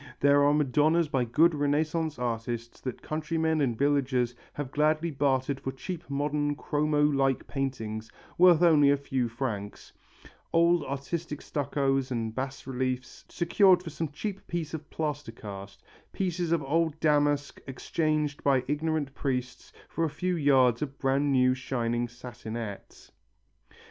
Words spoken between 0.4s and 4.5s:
are Madonnas by good Renaissance artists that countrymen and villagers